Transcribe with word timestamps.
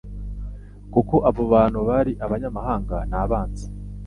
kuko 0.93 1.15
abo 1.29 1.41
bantu 1.53 1.77
bar' 1.87 2.15
abanyamahanga 2.25 2.97
n'abanzi. 3.09 3.65